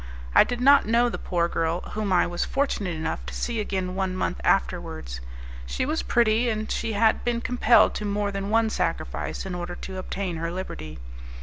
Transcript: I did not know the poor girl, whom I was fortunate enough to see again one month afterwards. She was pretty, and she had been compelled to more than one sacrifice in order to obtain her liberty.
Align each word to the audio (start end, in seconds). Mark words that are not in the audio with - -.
I 0.33 0.43
did 0.43 0.59
not 0.59 0.87
know 0.87 1.09
the 1.09 1.19
poor 1.19 1.47
girl, 1.47 1.81
whom 1.91 2.11
I 2.11 2.25
was 2.25 2.43
fortunate 2.43 2.95
enough 2.95 3.23
to 3.27 3.35
see 3.35 3.59
again 3.59 3.93
one 3.93 4.15
month 4.15 4.41
afterwards. 4.43 5.21
She 5.67 5.85
was 5.85 6.01
pretty, 6.01 6.49
and 6.49 6.71
she 6.71 6.93
had 6.93 7.23
been 7.23 7.39
compelled 7.39 7.93
to 7.93 8.03
more 8.05 8.31
than 8.31 8.49
one 8.49 8.71
sacrifice 8.71 9.45
in 9.45 9.53
order 9.53 9.75
to 9.75 9.99
obtain 9.99 10.37
her 10.37 10.51
liberty. 10.51 10.97